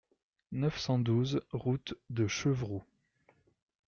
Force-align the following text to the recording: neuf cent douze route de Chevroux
neuf 0.51 0.79
cent 0.79 0.97
douze 0.97 1.41
route 1.51 1.93
de 2.09 2.25
Chevroux 2.25 2.81